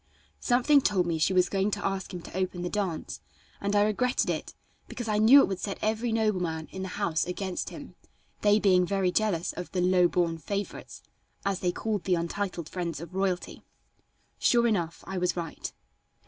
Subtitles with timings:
[0.39, 3.21] Something told me she was going to ask him to open the dance,
[3.61, 4.55] and I regretted it,
[4.87, 7.93] because I knew it would set every nobleman in the house against him,
[8.41, 11.03] they being very jealous of the "low born favorites,"
[11.45, 13.61] as they called the untitled friends of royalty.
[14.39, 15.71] Sure enough, I was right.